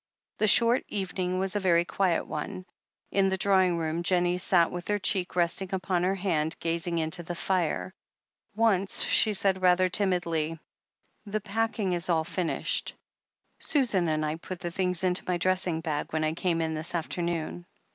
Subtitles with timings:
[0.39, 2.65] The short evening was a very quiet one.
[3.11, 7.21] In the drawing room Jennie sat with her cheek resting upon her hand, gazing into
[7.21, 7.93] the fire.
[8.55, 10.57] Once she said rather timidly:
[11.27, 12.95] "The packing is all finished.
[13.59, 16.73] Susan and I put the things into my new dressing bag when I came in
[16.73, 17.67] this afternoon."